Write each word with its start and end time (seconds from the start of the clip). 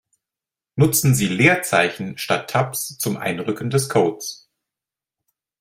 Nutzen 0.77 1.13
Sie 1.13 1.27
Leerzeichen 1.27 2.17
statt 2.17 2.49
Tabs 2.49 2.97
zum 2.97 3.17
Einrücken 3.17 3.69
des 3.69 3.87
Codes. 3.87 4.49